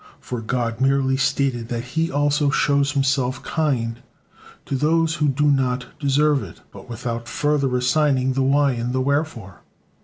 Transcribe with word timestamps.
For 0.19 0.41
God 0.41 0.81
merely 0.81 1.15
stated 1.15 1.67
that 1.67 1.83
He 1.83 2.09
also 2.09 2.49
shows 2.49 2.93
Himself 2.93 3.43
kind 3.43 3.99
to 4.65 4.75
those 4.75 5.17
who 5.17 5.27
do 5.27 5.51
not 5.51 5.85
deserve 5.99 6.41
it, 6.41 6.61
but 6.71 6.89
without 6.89 7.27
further 7.27 7.77
assigning 7.77 8.33
the 8.33 8.41
why 8.41 8.71
and 8.71 8.93
the 8.93 9.01
wherefore. 9.01 9.61